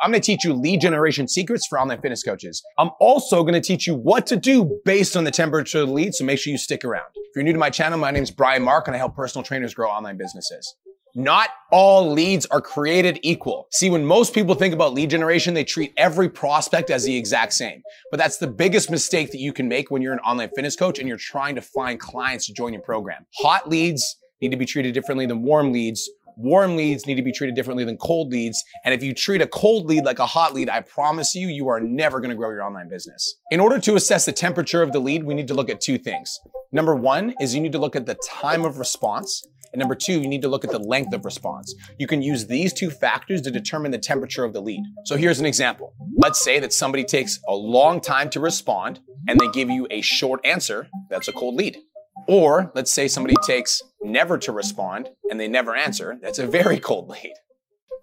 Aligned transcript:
I'm 0.00 0.10
going 0.10 0.20
to 0.20 0.26
teach 0.26 0.44
you 0.44 0.52
lead 0.52 0.80
generation 0.80 1.28
secrets 1.28 1.66
for 1.66 1.78
online 1.78 2.00
fitness 2.00 2.22
coaches. 2.22 2.62
I'm 2.78 2.90
also 3.00 3.42
going 3.42 3.54
to 3.54 3.60
teach 3.60 3.86
you 3.86 3.94
what 3.94 4.26
to 4.26 4.36
do 4.36 4.80
based 4.84 5.16
on 5.16 5.24
the 5.24 5.30
temperature 5.30 5.80
of 5.80 5.88
the 5.88 5.94
lead. 5.94 6.14
So 6.14 6.24
make 6.24 6.38
sure 6.38 6.50
you 6.50 6.58
stick 6.58 6.84
around. 6.84 7.06
If 7.14 7.36
you're 7.36 7.44
new 7.44 7.52
to 7.52 7.58
my 7.58 7.70
channel, 7.70 7.98
my 7.98 8.10
name 8.10 8.22
is 8.22 8.30
Brian 8.30 8.62
Mark 8.62 8.88
and 8.88 8.94
I 8.94 8.98
help 8.98 9.14
personal 9.14 9.44
trainers 9.44 9.72
grow 9.72 9.88
online 9.88 10.16
businesses. 10.16 10.74
Not 11.16 11.50
all 11.70 12.10
leads 12.10 12.44
are 12.46 12.60
created 12.60 13.20
equal. 13.22 13.68
See, 13.70 13.88
when 13.88 14.04
most 14.04 14.34
people 14.34 14.56
think 14.56 14.74
about 14.74 14.94
lead 14.94 15.10
generation, 15.10 15.54
they 15.54 15.62
treat 15.62 15.92
every 15.96 16.28
prospect 16.28 16.90
as 16.90 17.04
the 17.04 17.16
exact 17.16 17.52
same. 17.52 17.82
But 18.10 18.18
that's 18.18 18.38
the 18.38 18.48
biggest 18.48 18.90
mistake 18.90 19.30
that 19.30 19.38
you 19.38 19.52
can 19.52 19.68
make 19.68 19.92
when 19.92 20.02
you're 20.02 20.12
an 20.12 20.18
online 20.20 20.50
fitness 20.56 20.74
coach 20.74 20.98
and 20.98 21.06
you're 21.06 21.16
trying 21.16 21.54
to 21.54 21.62
find 21.62 22.00
clients 22.00 22.46
to 22.46 22.52
join 22.52 22.72
your 22.72 22.82
program. 22.82 23.26
Hot 23.36 23.68
leads 23.68 24.16
need 24.42 24.50
to 24.50 24.56
be 24.56 24.66
treated 24.66 24.92
differently 24.92 25.26
than 25.26 25.42
warm 25.42 25.72
leads. 25.72 26.10
Warm 26.36 26.76
leads 26.76 27.06
need 27.06 27.14
to 27.14 27.22
be 27.22 27.32
treated 27.32 27.54
differently 27.54 27.84
than 27.84 27.96
cold 27.96 28.30
leads. 28.30 28.62
And 28.84 28.92
if 28.92 29.02
you 29.02 29.14
treat 29.14 29.40
a 29.40 29.46
cold 29.46 29.86
lead 29.86 30.04
like 30.04 30.18
a 30.18 30.26
hot 30.26 30.54
lead, 30.54 30.68
I 30.68 30.80
promise 30.80 31.34
you, 31.34 31.48
you 31.48 31.68
are 31.68 31.80
never 31.80 32.20
going 32.20 32.30
to 32.30 32.36
grow 32.36 32.50
your 32.50 32.62
online 32.62 32.88
business. 32.88 33.36
In 33.50 33.60
order 33.60 33.78
to 33.80 33.94
assess 33.94 34.24
the 34.24 34.32
temperature 34.32 34.82
of 34.82 34.92
the 34.92 34.98
lead, 34.98 35.24
we 35.24 35.34
need 35.34 35.48
to 35.48 35.54
look 35.54 35.70
at 35.70 35.80
two 35.80 35.98
things. 35.98 36.38
Number 36.72 36.94
one 36.96 37.34
is 37.40 37.54
you 37.54 37.60
need 37.60 37.72
to 37.72 37.78
look 37.78 37.94
at 37.94 38.06
the 38.06 38.16
time 38.28 38.64
of 38.64 38.78
response. 38.78 39.46
And 39.72 39.80
number 39.80 39.94
two, 39.94 40.20
you 40.20 40.28
need 40.28 40.42
to 40.42 40.48
look 40.48 40.64
at 40.64 40.70
the 40.70 40.78
length 40.78 41.12
of 41.14 41.24
response. 41.24 41.74
You 41.98 42.06
can 42.06 42.22
use 42.22 42.46
these 42.46 42.72
two 42.72 42.90
factors 42.90 43.42
to 43.42 43.50
determine 43.50 43.90
the 43.90 43.98
temperature 43.98 44.44
of 44.44 44.52
the 44.52 44.60
lead. 44.60 44.80
So 45.04 45.16
here's 45.16 45.40
an 45.40 45.46
example. 45.46 45.94
Let's 46.16 46.40
say 46.40 46.60
that 46.60 46.72
somebody 46.72 47.04
takes 47.04 47.40
a 47.48 47.54
long 47.54 48.00
time 48.00 48.30
to 48.30 48.40
respond 48.40 49.00
and 49.28 49.38
they 49.38 49.48
give 49.48 49.70
you 49.70 49.86
a 49.90 50.00
short 50.00 50.44
answer. 50.44 50.88
That's 51.10 51.28
a 51.28 51.32
cold 51.32 51.56
lead. 51.56 51.78
Or 52.26 52.72
let's 52.74 52.92
say 52.92 53.08
somebody 53.08 53.34
takes 53.46 53.82
never 54.02 54.38
to 54.38 54.52
respond 54.52 55.10
and 55.30 55.38
they 55.38 55.48
never 55.48 55.74
answer. 55.74 56.18
That's 56.22 56.38
a 56.38 56.46
very 56.46 56.78
cold 56.78 57.08
lead. 57.08 57.34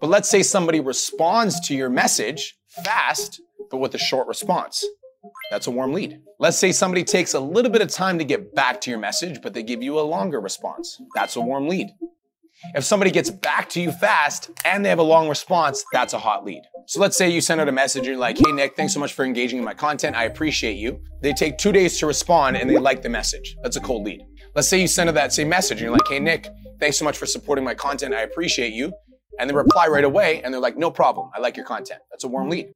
But 0.00 0.10
let's 0.10 0.28
say 0.28 0.42
somebody 0.42 0.80
responds 0.80 1.60
to 1.68 1.74
your 1.74 1.88
message 1.88 2.56
fast, 2.84 3.40
but 3.70 3.78
with 3.78 3.94
a 3.94 3.98
short 3.98 4.26
response. 4.26 4.84
That's 5.50 5.66
a 5.66 5.70
warm 5.70 5.92
lead. 5.92 6.20
Let's 6.40 6.58
say 6.58 6.72
somebody 6.72 7.04
takes 7.04 7.34
a 7.34 7.40
little 7.40 7.70
bit 7.70 7.82
of 7.82 7.88
time 7.88 8.18
to 8.18 8.24
get 8.24 8.54
back 8.54 8.80
to 8.82 8.90
your 8.90 8.98
message, 8.98 9.40
but 9.42 9.54
they 9.54 9.62
give 9.62 9.82
you 9.82 10.00
a 10.00 10.02
longer 10.02 10.40
response. 10.40 11.00
That's 11.14 11.36
a 11.36 11.40
warm 11.40 11.68
lead. 11.68 11.88
If 12.74 12.84
somebody 12.84 13.10
gets 13.10 13.30
back 13.30 13.68
to 13.70 13.80
you 13.80 13.92
fast 13.92 14.50
and 14.64 14.84
they 14.84 14.88
have 14.88 14.98
a 14.98 15.04
long 15.04 15.28
response, 15.28 15.84
that's 15.92 16.12
a 16.12 16.18
hot 16.18 16.44
lead. 16.44 16.62
So 16.86 17.00
let's 17.00 17.16
say 17.16 17.30
you 17.30 17.40
send 17.40 17.60
out 17.60 17.68
a 17.68 17.72
message 17.72 18.00
and 18.00 18.06
you're 18.08 18.16
like, 18.16 18.38
hey, 18.38 18.52
Nick, 18.52 18.76
thanks 18.76 18.92
so 18.92 19.00
much 19.00 19.12
for 19.12 19.24
engaging 19.24 19.58
in 19.58 19.64
my 19.64 19.74
content. 19.74 20.16
I 20.16 20.24
appreciate 20.24 20.76
you. 20.76 21.00
They 21.22 21.32
take 21.32 21.56
two 21.58 21.72
days 21.72 21.98
to 21.98 22.06
respond 22.06 22.56
and 22.56 22.68
they 22.68 22.78
like 22.78 23.02
the 23.02 23.08
message. 23.08 23.56
That's 23.62 23.76
a 23.76 23.80
cold 23.80 24.04
lead. 24.04 24.22
Let's 24.54 24.68
say 24.68 24.80
you 24.80 24.86
send 24.86 25.08
out 25.08 25.14
that 25.14 25.32
same 25.32 25.48
message 25.48 25.78
and 25.78 25.82
you're 25.82 25.92
like, 25.92 26.08
hey, 26.08 26.18
Nick, 26.18 26.48
thanks 26.80 26.98
so 26.98 27.04
much 27.04 27.16
for 27.16 27.26
supporting 27.26 27.64
my 27.64 27.74
content. 27.74 28.14
I 28.14 28.22
appreciate 28.22 28.72
you. 28.72 28.92
And 29.38 29.48
they 29.48 29.54
reply 29.54 29.86
right 29.86 30.04
away 30.04 30.42
and 30.42 30.52
they're 30.52 30.60
like, 30.60 30.76
no 30.76 30.90
problem. 30.90 31.30
I 31.34 31.40
like 31.40 31.56
your 31.56 31.64
content. 31.64 32.00
That's 32.10 32.24
a 32.24 32.28
warm 32.28 32.50
lead. 32.50 32.72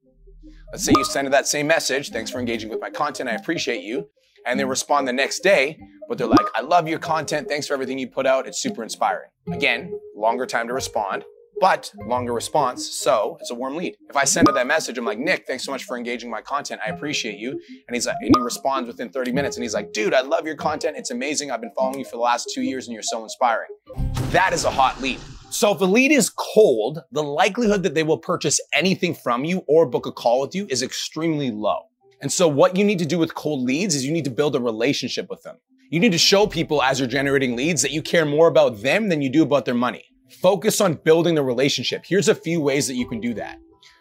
Let's 0.72 0.84
say 0.84 0.92
you 0.96 1.04
send 1.04 1.26
out 1.26 1.32
that 1.32 1.46
same 1.46 1.66
message. 1.66 2.10
Thanks 2.10 2.30
for 2.30 2.38
engaging 2.38 2.70
with 2.70 2.80
my 2.80 2.90
content. 2.90 3.28
I 3.28 3.34
appreciate 3.34 3.82
you. 3.82 4.08
And 4.46 4.58
they 4.58 4.64
respond 4.64 5.08
the 5.08 5.12
next 5.12 5.40
day, 5.40 5.76
but 6.08 6.18
they're 6.18 6.26
like, 6.28 6.46
I 6.54 6.60
love 6.60 6.86
your 6.88 7.00
content. 7.00 7.48
Thanks 7.48 7.66
for 7.66 7.74
everything 7.74 7.98
you 7.98 8.08
put 8.08 8.26
out. 8.26 8.46
It's 8.46 8.62
super 8.62 8.84
inspiring. 8.84 9.28
Again, 9.52 9.92
longer 10.14 10.46
time 10.46 10.68
to 10.68 10.72
respond, 10.72 11.24
but 11.60 11.92
longer 12.06 12.32
response. 12.32 12.86
So 12.88 13.36
it's 13.40 13.50
a 13.50 13.54
warm 13.54 13.76
lead. 13.76 13.96
If 14.08 14.16
I 14.16 14.24
send 14.24 14.48
her 14.48 14.54
that 14.54 14.66
message, 14.66 14.98
I'm 14.98 15.04
like, 15.04 15.18
Nick, 15.18 15.46
thanks 15.46 15.64
so 15.64 15.72
much 15.72 15.84
for 15.84 15.96
engaging 15.96 16.30
my 16.30 16.40
content. 16.40 16.80
I 16.86 16.90
appreciate 16.90 17.38
you. 17.38 17.50
And 17.50 17.94
he's 17.94 18.06
like, 18.06 18.16
and 18.20 18.34
he 18.36 18.42
responds 18.42 18.86
within 18.86 19.10
30 19.10 19.32
minutes 19.32 19.56
and 19.56 19.64
he's 19.64 19.74
like, 19.74 19.92
dude, 19.92 20.14
I 20.14 20.20
love 20.20 20.46
your 20.46 20.56
content. 20.56 20.96
It's 20.96 21.10
amazing. 21.10 21.50
I've 21.50 21.60
been 21.60 21.72
following 21.76 21.98
you 21.98 22.04
for 22.04 22.16
the 22.16 22.22
last 22.22 22.50
two 22.54 22.62
years 22.62 22.86
and 22.86 22.94
you're 22.94 23.02
so 23.02 23.22
inspiring. 23.22 23.68
That 24.30 24.52
is 24.52 24.64
a 24.64 24.70
hot 24.70 25.00
lead. 25.00 25.18
So 25.50 25.72
if 25.72 25.80
a 25.80 25.84
lead 25.84 26.12
is 26.12 26.30
cold, 26.30 27.00
the 27.12 27.22
likelihood 27.22 27.82
that 27.84 27.94
they 27.94 28.02
will 28.02 28.18
purchase 28.18 28.60
anything 28.74 29.14
from 29.14 29.44
you 29.44 29.62
or 29.68 29.86
book 29.86 30.06
a 30.06 30.12
call 30.12 30.40
with 30.40 30.54
you 30.54 30.66
is 30.68 30.82
extremely 30.82 31.50
low. 31.50 31.78
And 32.20 32.32
so 32.32 32.48
what 32.48 32.76
you 32.76 32.84
need 32.84 32.98
to 32.98 33.06
do 33.06 33.18
with 33.18 33.34
cold 33.34 33.62
leads 33.62 33.94
is 33.94 34.04
you 34.04 34.12
need 34.12 34.24
to 34.24 34.30
build 34.30 34.56
a 34.56 34.60
relationship 34.60 35.28
with 35.30 35.42
them. 35.42 35.56
You 35.90 36.00
need 36.00 36.12
to 36.12 36.18
show 36.18 36.46
people 36.46 36.82
as 36.82 36.98
you're 36.98 37.08
generating 37.08 37.54
leads 37.54 37.82
that 37.82 37.92
you 37.92 38.02
care 38.02 38.24
more 38.24 38.48
about 38.48 38.82
them 38.82 39.08
than 39.08 39.22
you 39.22 39.30
do 39.30 39.42
about 39.42 39.64
their 39.64 39.74
money. 39.74 40.04
Focus 40.30 40.80
on 40.80 40.94
building 40.94 41.36
the 41.36 41.42
relationship. 41.42 42.04
Here's 42.04 42.28
a 42.28 42.34
few 42.34 42.60
ways 42.60 42.88
that 42.88 42.94
you 42.94 43.06
can 43.06 43.20
do 43.20 43.32
that. 43.34 43.60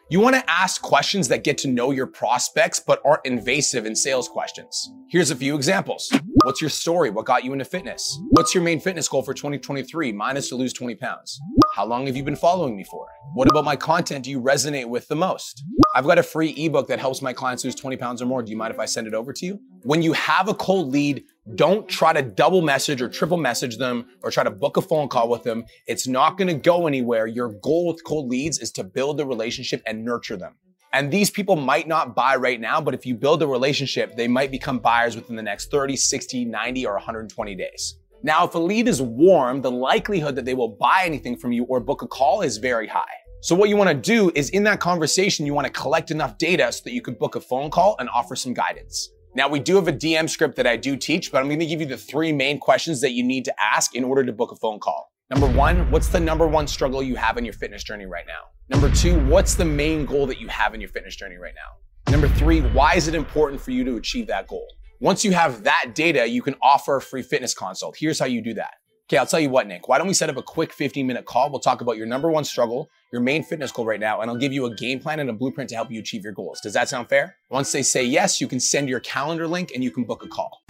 You 0.09 0.19
want 0.19 0.35
to 0.35 0.49
ask 0.49 0.81
questions 0.81 1.27
that 1.27 1.43
get 1.43 1.57
to 1.59 1.67
know 1.67 1.91
your 1.91 2.07
prospects 2.07 2.79
but 2.79 3.01
aren't 3.05 3.25
invasive 3.25 3.85
in 3.85 3.95
sales 3.95 4.27
questions. 4.27 4.91
Here's 5.09 5.31
a 5.31 5.35
few 5.35 5.55
examples. 5.55 6.11
What's 6.43 6.61
your 6.61 6.69
story? 6.69 7.09
What 7.11 7.25
got 7.25 7.43
you 7.43 7.53
into 7.53 7.65
fitness? 7.65 8.19
What's 8.29 8.53
your 8.53 8.63
main 8.63 8.79
fitness 8.79 9.07
goal 9.07 9.23
for 9.23 9.33
2023? 9.33 10.11
Mine 10.11 10.37
is 10.37 10.49
to 10.49 10.55
lose 10.55 10.73
20 10.73 10.95
pounds. 10.95 11.39
How 11.73 11.85
long 11.85 12.07
have 12.07 12.15
you 12.15 12.23
been 12.23 12.35
following 12.35 12.75
me 12.75 12.83
for? 12.83 13.07
What 13.33 13.49
about 13.49 13.65
my 13.65 13.75
content 13.75 14.25
do 14.25 14.31
you 14.31 14.41
resonate 14.41 14.85
with 14.87 15.07
the 15.07 15.15
most? 15.15 15.63
I've 15.95 16.05
got 16.05 16.19
a 16.19 16.23
free 16.23 16.51
ebook 16.57 16.87
that 16.87 16.99
helps 16.99 17.21
my 17.21 17.33
clients 17.33 17.63
lose 17.63 17.75
20 17.75 17.97
pounds 17.97 18.21
or 18.21 18.25
more. 18.25 18.43
Do 18.43 18.51
you 18.51 18.57
mind 18.57 18.73
if 18.73 18.79
I 18.79 18.85
send 18.85 19.07
it 19.07 19.13
over 19.13 19.33
to 19.33 19.45
you? 19.45 19.59
When 19.83 20.01
you 20.01 20.13
have 20.13 20.47
a 20.47 20.53
cold 20.53 20.91
lead, 20.91 21.23
don't 21.53 21.87
try 21.87 22.11
to 22.11 22.23
double 22.23 22.63
message 22.63 23.01
or 23.03 23.09
triple 23.09 23.37
message 23.37 23.77
them 23.77 24.07
or 24.23 24.31
try 24.31 24.43
to 24.43 24.49
book 24.49 24.77
a 24.77 24.81
phone 24.81 25.07
call 25.07 25.29
with 25.29 25.43
them. 25.43 25.63
It's 25.85 26.07
not 26.07 26.39
going 26.39 26.47
to 26.47 26.55
go 26.55 26.87
anywhere. 26.87 27.27
Your 27.27 27.49
goal 27.49 27.87
with 27.87 28.03
cold 28.03 28.29
leads 28.29 28.57
is 28.57 28.71
to 28.71 28.83
build 28.83 29.19
a 29.21 29.25
relationship 29.25 29.83
and 29.85 30.03
nurture 30.03 30.37
them. 30.37 30.55
And 30.91 31.11
these 31.11 31.29
people 31.29 31.55
might 31.55 31.87
not 31.87 32.15
buy 32.15 32.35
right 32.37 32.59
now, 32.59 32.81
but 32.81 32.95
if 32.95 33.05
you 33.05 33.15
build 33.15 33.43
a 33.43 33.47
relationship, 33.47 34.15
they 34.15 34.27
might 34.27 34.49
become 34.49 34.79
buyers 34.79 35.15
within 35.15 35.35
the 35.35 35.43
next 35.43 35.69
30, 35.69 35.95
60, 35.95 36.45
90, 36.45 36.85
or 36.85 36.93
120 36.93 37.53
days. 37.53 37.99
Now, 38.23 38.45
if 38.45 38.55
a 38.55 38.59
lead 38.59 38.87
is 38.87 39.01
warm, 39.01 39.61
the 39.61 39.69
likelihood 39.69 40.35
that 40.37 40.45
they 40.45 40.55
will 40.55 40.69
buy 40.69 41.03
anything 41.03 41.37
from 41.37 41.51
you 41.51 41.65
or 41.65 41.79
book 41.79 42.01
a 42.01 42.07
call 42.07 42.41
is 42.41 42.57
very 42.57 42.87
high. 42.87 43.03
So 43.41 43.53
what 43.53 43.69
you 43.69 43.77
want 43.77 43.89
to 43.89 43.93
do 43.93 44.31
is 44.33 44.49
in 44.49 44.63
that 44.63 44.79
conversation, 44.79 45.45
you 45.45 45.53
want 45.53 45.67
to 45.67 45.73
collect 45.73 46.09
enough 46.09 46.39
data 46.39 46.71
so 46.71 46.81
that 46.85 46.93
you 46.93 47.01
can 47.01 47.13
book 47.13 47.35
a 47.35 47.39
phone 47.39 47.69
call 47.69 47.95
and 47.99 48.09
offer 48.09 48.35
some 48.35 48.55
guidance. 48.55 49.11
Now, 49.35 49.49
we 49.49 49.59
do 49.59 49.75
have 49.75 49.89
a 49.89 49.93
DM 49.93 50.29
script 50.29 50.55
that 50.55 50.65
I 50.65 50.77
do 50.77 50.95
teach, 50.95 51.29
but 51.29 51.41
I'm 51.41 51.49
to 51.49 51.65
give 51.65 51.81
you 51.81 51.85
the 51.85 51.97
three 51.97 52.31
main 52.31 52.57
questions 52.57 53.01
that 53.01 53.11
you 53.11 53.21
need 53.21 53.43
to 53.45 53.53
ask 53.61 53.93
in 53.93 54.05
order 54.05 54.23
to 54.23 54.31
book 54.31 54.53
a 54.53 54.55
phone 54.55 54.79
call. 54.79 55.11
Number 55.29 55.45
one, 55.45 55.91
what's 55.91 56.07
the 56.07 56.21
number 56.21 56.47
one 56.47 56.67
struggle 56.67 57.03
you 57.03 57.17
have 57.17 57.37
in 57.37 57.43
your 57.43 57.53
fitness 57.53 57.83
journey 57.83 58.05
right 58.05 58.23
now? 58.25 58.43
Number 58.69 58.89
two, 58.95 59.19
what's 59.25 59.55
the 59.55 59.65
main 59.65 60.05
goal 60.05 60.25
that 60.27 60.39
you 60.39 60.47
have 60.47 60.73
in 60.73 60.79
your 60.79 60.89
fitness 60.89 61.17
journey 61.17 61.35
right 61.35 61.53
now? 61.53 62.11
Number 62.11 62.29
three, 62.29 62.61
why 62.61 62.95
is 62.95 63.09
it 63.09 63.15
important 63.15 63.59
for 63.59 63.71
you 63.71 63.83
to 63.83 63.97
achieve 63.97 64.27
that 64.27 64.47
goal? 64.47 64.67
Once 65.01 65.25
you 65.25 65.33
have 65.33 65.63
that 65.63 65.91
data, 65.93 66.25
you 66.25 66.41
can 66.41 66.55
offer 66.61 66.95
a 66.95 67.01
free 67.01 67.21
fitness 67.21 67.53
consult. 67.53 67.97
Here's 67.99 68.17
how 68.17 68.27
you 68.27 68.41
do 68.41 68.53
that. 68.53 68.75
Okay, 69.07 69.17
I'll 69.17 69.27
tell 69.27 69.39
you 69.39 69.51
what, 69.51 69.67
Nick. 69.67 69.87
Why 69.87 69.99
don't 69.99 70.07
we 70.07 70.15
set 70.15 70.31
up 70.31 70.37
a 70.37 70.41
quick 70.41 70.73
15 70.73 71.05
minute 71.05 71.25
call? 71.25 71.51
We'll 71.51 71.59
talk 71.59 71.81
about 71.81 71.95
your 71.95 72.07
number 72.07 72.31
one 72.31 72.43
struggle, 72.43 72.89
your 73.13 73.21
main 73.21 73.43
fitness 73.43 73.71
goal 73.71 73.85
right 73.85 73.99
now, 73.99 74.21
and 74.21 74.31
I'll 74.31 74.37
give 74.37 74.51
you 74.51 74.65
a 74.65 74.73
game 74.73 74.99
plan 74.99 75.19
and 75.19 75.29
a 75.29 75.33
blueprint 75.33 75.69
to 75.69 75.75
help 75.75 75.91
you 75.91 75.99
achieve 75.99 76.23
your 76.23 76.33
goals. 76.33 76.59
Does 76.59 76.73
that 76.73 76.89
sound 76.89 77.07
fair? 77.07 77.35
Once 77.51 77.71
they 77.71 77.83
say 77.83 78.03
yes, 78.03 78.41
you 78.41 78.47
can 78.47 78.59
send 78.59 78.89
your 78.89 78.99
calendar 79.01 79.47
link 79.47 79.71
and 79.75 79.83
you 79.83 79.91
can 79.91 80.05
book 80.05 80.25
a 80.25 80.27
call. 80.27 80.63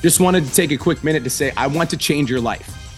Just 0.00 0.20
wanted 0.20 0.44
to 0.44 0.54
take 0.54 0.70
a 0.70 0.76
quick 0.76 1.02
minute 1.02 1.24
to 1.24 1.30
say, 1.30 1.52
I 1.56 1.66
want 1.66 1.90
to 1.90 1.96
change 1.96 2.30
your 2.30 2.40
life. 2.40 2.89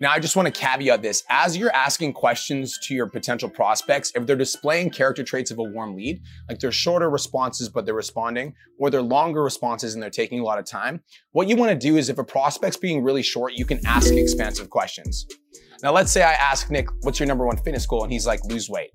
Now, 0.00 0.12
I 0.12 0.18
just 0.18 0.34
want 0.34 0.46
to 0.46 0.52
caveat 0.58 1.02
this. 1.02 1.22
As 1.28 1.58
you're 1.58 1.74
asking 1.74 2.14
questions 2.14 2.78
to 2.84 2.94
your 2.94 3.06
potential 3.06 3.50
prospects, 3.50 4.12
if 4.14 4.24
they're 4.24 4.34
displaying 4.34 4.88
character 4.88 5.22
traits 5.22 5.50
of 5.50 5.58
a 5.58 5.62
warm 5.62 5.94
lead, 5.94 6.22
like 6.48 6.58
they're 6.58 6.72
shorter 6.72 7.10
responses, 7.10 7.68
but 7.68 7.84
they're 7.84 7.94
responding, 7.94 8.54
or 8.78 8.88
they're 8.88 9.02
longer 9.02 9.42
responses 9.42 9.92
and 9.92 10.02
they're 10.02 10.08
taking 10.08 10.40
a 10.40 10.42
lot 10.42 10.58
of 10.58 10.64
time, 10.64 11.02
what 11.32 11.48
you 11.48 11.56
want 11.56 11.70
to 11.70 11.76
do 11.76 11.98
is 11.98 12.08
if 12.08 12.16
a 12.16 12.24
prospect's 12.24 12.78
being 12.78 13.04
really 13.04 13.22
short, 13.22 13.52
you 13.52 13.66
can 13.66 13.78
ask 13.86 14.14
expansive 14.14 14.70
questions. 14.70 15.26
Now, 15.82 15.92
let's 15.92 16.10
say 16.10 16.22
I 16.22 16.32
ask 16.32 16.70
Nick, 16.70 16.88
what's 17.02 17.20
your 17.20 17.26
number 17.26 17.44
one 17.44 17.58
fitness 17.58 17.84
goal? 17.84 18.02
And 18.02 18.12
he's 18.12 18.26
like, 18.26 18.42
lose 18.44 18.70
weight. 18.70 18.92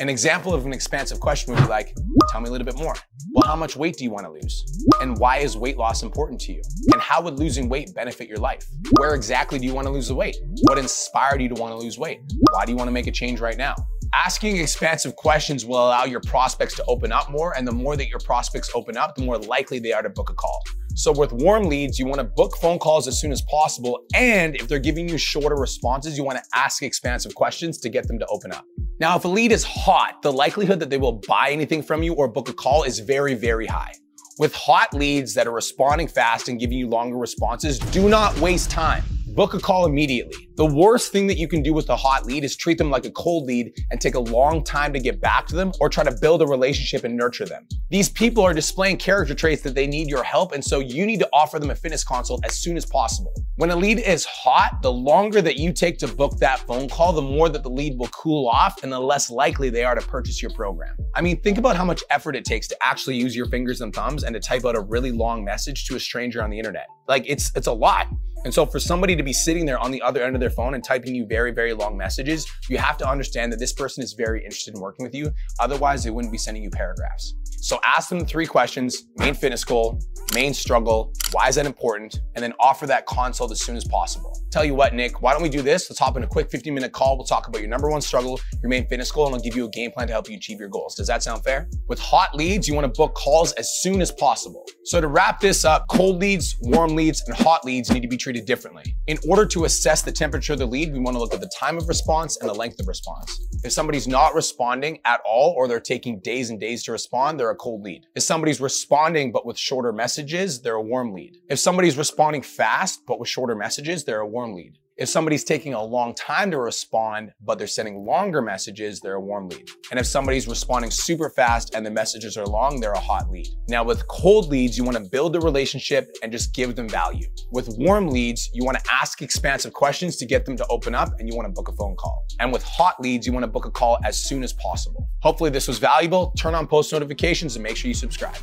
An 0.00 0.08
example 0.08 0.52
of 0.52 0.66
an 0.66 0.72
expansive 0.72 1.20
question 1.20 1.54
would 1.54 1.62
be 1.62 1.68
like, 1.68 1.94
tell 2.30 2.40
me 2.40 2.48
a 2.48 2.50
little 2.50 2.64
bit 2.64 2.76
more. 2.76 2.94
Well, 3.34 3.46
how 3.46 3.54
much 3.54 3.76
weight 3.76 3.98
do 3.98 4.02
you 4.02 4.10
want 4.10 4.26
to 4.26 4.32
lose? 4.32 4.64
And 5.00 5.16
why 5.18 5.38
is 5.38 5.56
weight 5.56 5.76
loss 5.76 6.02
important 6.02 6.40
to 6.40 6.52
you? 6.52 6.62
And 6.92 7.00
how 7.00 7.22
would 7.22 7.38
losing 7.38 7.68
weight 7.68 7.94
benefit 7.94 8.26
your 8.26 8.38
life? 8.38 8.66
Where 8.98 9.14
exactly 9.14 9.60
do 9.60 9.66
you 9.66 9.74
want 9.74 9.86
to 9.86 9.92
lose 9.92 10.08
the 10.08 10.14
weight? 10.16 10.38
What 10.62 10.76
inspired 10.76 11.40
you 11.40 11.48
to 11.50 11.54
want 11.54 11.72
to 11.72 11.76
lose 11.76 11.98
weight? 11.98 12.20
Why 12.50 12.64
do 12.64 12.72
you 12.72 12.76
want 12.76 12.88
to 12.88 12.92
make 12.92 13.06
a 13.06 13.12
change 13.12 13.40
right 13.40 13.56
now? 13.56 13.76
Asking 14.12 14.56
expansive 14.56 15.14
questions 15.14 15.64
will 15.64 15.76
allow 15.76 16.04
your 16.04 16.20
prospects 16.20 16.74
to 16.76 16.84
open 16.86 17.12
up 17.12 17.30
more, 17.30 17.56
and 17.56 17.66
the 17.66 17.72
more 17.72 17.96
that 17.96 18.08
your 18.08 18.18
prospects 18.18 18.70
open 18.74 18.96
up, 18.96 19.14
the 19.14 19.22
more 19.22 19.38
likely 19.38 19.78
they 19.78 19.92
are 19.92 20.02
to 20.02 20.10
book 20.10 20.30
a 20.30 20.34
call. 20.34 20.62
So 20.94 21.12
with 21.12 21.32
warm 21.32 21.64
leads, 21.64 21.98
you 21.98 22.06
want 22.06 22.18
to 22.18 22.24
book 22.24 22.56
phone 22.56 22.78
calls 22.78 23.08
as 23.08 23.18
soon 23.18 23.32
as 23.32 23.40
possible. 23.42 24.04
And 24.14 24.56
if 24.56 24.68
they're 24.68 24.78
giving 24.78 25.08
you 25.08 25.16
shorter 25.16 25.56
responses, 25.56 26.18
you 26.18 26.24
want 26.24 26.38
to 26.38 26.44
ask 26.54 26.82
expansive 26.82 27.34
questions 27.34 27.78
to 27.78 27.88
get 27.88 28.06
them 28.08 28.18
to 28.18 28.26
open 28.26 28.52
up. 28.52 28.66
Now, 29.02 29.16
if 29.16 29.24
a 29.24 29.28
lead 29.28 29.50
is 29.50 29.64
hot, 29.64 30.22
the 30.22 30.32
likelihood 30.32 30.78
that 30.78 30.88
they 30.88 30.96
will 30.96 31.20
buy 31.26 31.50
anything 31.50 31.82
from 31.82 32.04
you 32.04 32.14
or 32.14 32.28
book 32.28 32.48
a 32.48 32.52
call 32.52 32.84
is 32.84 33.00
very, 33.00 33.34
very 33.34 33.66
high. 33.66 33.92
With 34.38 34.54
hot 34.54 34.94
leads 34.94 35.34
that 35.34 35.48
are 35.48 35.52
responding 35.52 36.06
fast 36.06 36.48
and 36.48 36.60
giving 36.60 36.78
you 36.78 36.86
longer 36.86 37.16
responses, 37.16 37.80
do 37.80 38.08
not 38.08 38.38
waste 38.38 38.70
time 38.70 39.02
book 39.34 39.54
a 39.54 39.58
call 39.58 39.86
immediately. 39.86 40.48
The 40.56 40.66
worst 40.66 41.10
thing 41.10 41.26
that 41.28 41.38
you 41.38 41.48
can 41.48 41.62
do 41.62 41.72
with 41.72 41.88
a 41.88 41.96
hot 41.96 42.26
lead 42.26 42.44
is 42.44 42.54
treat 42.54 42.76
them 42.76 42.90
like 42.90 43.06
a 43.06 43.10
cold 43.12 43.46
lead 43.46 43.72
and 43.90 44.00
take 44.00 44.14
a 44.14 44.20
long 44.20 44.62
time 44.62 44.92
to 44.92 45.00
get 45.00 45.20
back 45.20 45.46
to 45.46 45.56
them 45.56 45.72
or 45.80 45.88
try 45.88 46.04
to 46.04 46.14
build 46.20 46.42
a 46.42 46.46
relationship 46.46 47.04
and 47.04 47.16
nurture 47.16 47.46
them. 47.46 47.66
These 47.90 48.10
people 48.10 48.44
are 48.44 48.52
displaying 48.52 48.98
character 48.98 49.34
traits 49.34 49.62
that 49.62 49.74
they 49.74 49.86
need 49.86 50.08
your 50.08 50.22
help, 50.22 50.52
and 50.52 50.62
so 50.62 50.80
you 50.80 51.06
need 51.06 51.20
to 51.20 51.28
offer 51.32 51.58
them 51.58 51.70
a 51.70 51.74
fitness 51.74 52.04
consult 52.04 52.44
as 52.44 52.54
soon 52.54 52.76
as 52.76 52.84
possible. 52.84 53.32
When 53.56 53.70
a 53.70 53.76
lead 53.76 54.00
is 54.00 54.24
hot, 54.24 54.82
the 54.82 54.92
longer 54.92 55.40
that 55.40 55.56
you 55.56 55.72
take 55.72 55.98
to 55.98 56.08
book 56.08 56.38
that 56.38 56.60
phone 56.60 56.88
call, 56.88 57.12
the 57.12 57.22
more 57.22 57.48
that 57.48 57.62
the 57.62 57.70
lead 57.70 57.98
will 57.98 58.08
cool 58.08 58.48
off 58.48 58.82
and 58.82 58.92
the 58.92 59.00
less 59.00 59.30
likely 59.30 59.70
they 59.70 59.84
are 59.84 59.94
to 59.94 60.06
purchase 60.06 60.42
your 60.42 60.50
program. 60.50 60.96
I 61.14 61.20
mean, 61.20 61.40
think 61.40 61.58
about 61.58 61.76
how 61.76 61.84
much 61.84 62.02
effort 62.10 62.36
it 62.36 62.44
takes 62.44 62.68
to 62.68 62.76
actually 62.82 63.16
use 63.16 63.34
your 63.34 63.46
fingers 63.46 63.80
and 63.80 63.94
thumbs 63.94 64.24
and 64.24 64.34
to 64.34 64.40
type 64.40 64.64
out 64.64 64.76
a 64.76 64.80
really 64.80 65.12
long 65.12 65.44
message 65.44 65.86
to 65.86 65.96
a 65.96 66.00
stranger 66.00 66.42
on 66.42 66.50
the 66.50 66.58
internet. 66.58 66.86
Like 67.08 67.24
it's 67.26 67.52
it's 67.54 67.66
a 67.66 67.72
lot. 67.72 68.08
And 68.44 68.52
so 68.52 68.66
for 68.66 68.80
somebody 68.80 69.14
to 69.14 69.22
be 69.22 69.32
sitting 69.32 69.66
there 69.66 69.78
on 69.78 69.90
the 69.90 70.02
other 70.02 70.22
end 70.22 70.34
of 70.34 70.40
their 70.40 70.50
phone 70.50 70.74
and 70.74 70.82
typing 70.82 71.14
you 71.14 71.26
very, 71.26 71.52
very 71.52 71.72
long 71.72 71.96
messages, 71.96 72.46
you 72.68 72.78
have 72.78 72.96
to 72.98 73.08
understand 73.08 73.52
that 73.52 73.58
this 73.58 73.72
person 73.72 74.02
is 74.02 74.14
very 74.14 74.42
interested 74.42 74.74
in 74.74 74.80
working 74.80 75.04
with 75.04 75.14
you. 75.14 75.32
Otherwise, 75.60 76.02
they 76.02 76.10
wouldn't 76.10 76.32
be 76.32 76.38
sending 76.38 76.62
you 76.62 76.70
paragraphs. 76.70 77.34
So 77.62 77.78
ask 77.84 78.08
them 78.08 78.26
three 78.26 78.46
questions, 78.46 79.04
main 79.18 79.34
fitness 79.34 79.64
goal, 79.64 80.00
main 80.34 80.52
struggle, 80.52 81.12
why 81.30 81.48
is 81.48 81.54
that 81.54 81.64
important? 81.64 82.20
And 82.34 82.42
then 82.42 82.52
offer 82.58 82.86
that 82.88 83.06
consult 83.06 83.52
as 83.52 83.60
soon 83.62 83.76
as 83.76 83.84
possible. 83.84 84.36
Tell 84.50 84.64
you 84.64 84.74
what, 84.74 84.94
Nick, 84.94 85.22
why 85.22 85.32
don't 85.32 85.42
we 85.42 85.48
do 85.48 85.62
this? 85.62 85.88
Let's 85.88 86.00
hop 86.00 86.16
in 86.16 86.24
a 86.24 86.26
quick 86.26 86.50
15 86.50 86.74
minute 86.74 86.92
call. 86.92 87.16
We'll 87.16 87.24
talk 87.24 87.46
about 87.46 87.60
your 87.60 87.70
number 87.70 87.88
one 87.88 88.00
struggle, 88.00 88.40
your 88.62 88.68
main 88.68 88.86
fitness 88.88 89.12
goal, 89.12 89.26
and 89.26 89.34
I'll 89.34 89.40
give 89.40 89.54
you 89.54 89.66
a 89.66 89.70
game 89.70 89.92
plan 89.92 90.08
to 90.08 90.12
help 90.12 90.28
you 90.28 90.36
achieve 90.36 90.58
your 90.58 90.68
goals. 90.68 90.94
Does 90.96 91.06
that 91.06 91.22
sound 91.22 91.44
fair? 91.44 91.68
With 91.88 92.00
hot 92.00 92.34
leads, 92.34 92.66
you 92.66 92.74
wanna 92.74 92.88
book 92.88 93.14
calls 93.14 93.52
as 93.52 93.80
soon 93.80 94.00
as 94.00 94.10
possible. 94.10 94.66
So 94.84 95.00
to 95.00 95.06
wrap 95.06 95.40
this 95.40 95.64
up, 95.64 95.86
cold 95.88 96.18
leads, 96.18 96.56
warm 96.62 96.96
leads, 96.96 97.22
and 97.28 97.36
hot 97.36 97.64
leads 97.64 97.90
need 97.92 98.02
to 98.02 98.08
be 98.08 98.16
treated 98.16 98.31
differently. 98.40 98.96
In 99.06 99.18
order 99.28 99.44
to 99.46 99.64
assess 99.64 100.02
the 100.02 100.12
temperature 100.12 100.54
of 100.54 100.58
the 100.58 100.66
lead, 100.66 100.92
we 100.92 100.98
wanna 100.98 101.18
look 101.18 101.34
at 101.34 101.40
the 101.40 101.50
time 101.58 101.76
of 101.76 101.88
response 101.88 102.38
and 102.40 102.48
the 102.48 102.54
length 102.54 102.80
of 102.80 102.88
response. 102.88 103.46
If 103.64 103.72
somebody's 103.72 104.08
not 104.08 104.34
responding 104.34 104.98
at 105.04 105.20
all, 105.26 105.54
or 105.56 105.68
they're 105.68 105.80
taking 105.80 106.20
days 106.20 106.50
and 106.50 106.58
days 106.58 106.82
to 106.84 106.92
respond, 106.92 107.38
they're 107.38 107.50
a 107.50 107.56
cold 107.56 107.82
lead. 107.82 108.06
If 108.14 108.22
somebody's 108.22 108.60
responding 108.60 109.32
but 109.32 109.44
with 109.44 109.58
shorter 109.58 109.92
messages, 109.92 110.62
they're 110.62 110.74
a 110.74 110.82
warm 110.82 111.12
lead. 111.12 111.36
If 111.48 111.58
somebody's 111.58 111.96
responding 111.96 112.42
fast 112.42 113.00
but 113.06 113.20
with 113.20 113.28
shorter 113.28 113.54
messages, 113.54 114.04
they're 114.04 114.20
a 114.20 114.26
warm 114.26 114.54
lead. 114.54 114.78
If 114.98 115.08
somebody's 115.08 115.42
taking 115.42 115.72
a 115.72 115.82
long 115.82 116.14
time 116.14 116.50
to 116.50 116.58
respond, 116.58 117.32
but 117.40 117.56
they're 117.56 117.66
sending 117.66 118.04
longer 118.04 118.42
messages, 118.42 119.00
they're 119.00 119.14
a 119.14 119.20
warm 119.20 119.48
lead. 119.48 119.70
And 119.90 119.98
if 119.98 120.04
somebody's 120.04 120.46
responding 120.46 120.90
super 120.90 121.30
fast 121.30 121.74
and 121.74 121.84
the 121.84 121.90
messages 121.90 122.36
are 122.36 122.44
long, 122.44 122.78
they're 122.78 122.92
a 122.92 123.00
hot 123.00 123.30
lead. 123.30 123.48
Now 123.68 123.84
with 123.84 124.06
cold 124.08 124.50
leads, 124.50 124.76
you 124.76 124.84
wanna 124.84 125.00
build 125.00 125.34
a 125.34 125.40
relationship 125.40 126.14
and 126.22 126.30
just 126.30 126.54
give 126.54 126.76
them 126.76 126.90
value. 126.90 127.26
With 127.52 127.74
warm 127.78 128.08
leads, 128.08 128.50
you 128.52 128.66
wanna 128.66 128.82
ask 128.92 129.22
expansive 129.22 129.72
questions 129.72 130.16
to 130.18 130.26
get 130.26 130.44
them 130.44 130.58
to 130.58 130.66
open 130.68 130.94
up 130.94 131.18
and 131.18 131.26
you 131.26 131.34
wanna 131.34 131.48
book 131.48 131.68
a 131.68 131.72
phone 131.72 131.96
call. 131.96 132.26
And 132.38 132.52
with 132.52 132.62
hot 132.62 133.00
leads, 133.00 133.26
you 133.26 133.32
wanna 133.32 133.48
book 133.48 133.64
a 133.64 133.70
call 133.70 133.98
as 134.04 134.22
soon 134.22 134.44
as 134.44 134.52
possible. 134.52 135.08
Hopefully 135.22 135.48
this 135.48 135.68
was 135.68 135.78
valuable. 135.78 136.32
Turn 136.36 136.54
on 136.54 136.66
post 136.66 136.92
notifications 136.92 137.56
and 137.56 137.62
make 137.62 137.78
sure 137.78 137.88
you 137.88 137.94
subscribe. 137.94 138.36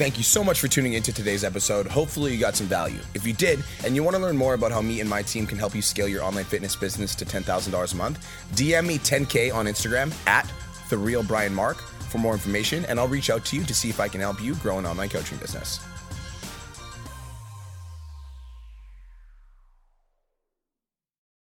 Thank 0.00 0.16
you 0.16 0.24
so 0.24 0.42
much 0.42 0.60
for 0.60 0.66
tuning 0.66 0.94
into 0.94 1.12
today's 1.12 1.44
episode. 1.44 1.86
Hopefully, 1.86 2.32
you 2.32 2.40
got 2.40 2.56
some 2.56 2.66
value. 2.66 3.00
If 3.12 3.26
you 3.26 3.34
did, 3.34 3.62
and 3.84 3.94
you 3.94 4.02
want 4.02 4.16
to 4.16 4.22
learn 4.22 4.34
more 4.34 4.54
about 4.54 4.72
how 4.72 4.80
me 4.80 5.02
and 5.02 5.10
my 5.10 5.20
team 5.20 5.46
can 5.46 5.58
help 5.58 5.74
you 5.74 5.82
scale 5.82 6.08
your 6.08 6.22
online 6.22 6.46
fitness 6.46 6.74
business 6.74 7.14
to 7.16 7.26
$10,000 7.26 7.92
a 7.92 7.96
month, 7.96 8.26
DM 8.54 8.86
me 8.86 8.96
10K 8.96 9.54
on 9.54 9.66
Instagram 9.66 10.10
at 10.26 10.50
The 10.88 10.96
Real 10.96 11.22
Brian 11.22 11.54
Mark 11.54 11.82
for 12.08 12.16
more 12.16 12.32
information, 12.32 12.86
and 12.86 12.98
I'll 12.98 13.08
reach 13.08 13.28
out 13.28 13.44
to 13.44 13.56
you 13.56 13.64
to 13.64 13.74
see 13.74 13.90
if 13.90 14.00
I 14.00 14.08
can 14.08 14.22
help 14.22 14.42
you 14.42 14.54
grow 14.54 14.78
an 14.78 14.86
online 14.86 15.10
coaching 15.10 15.36
business. 15.36 15.80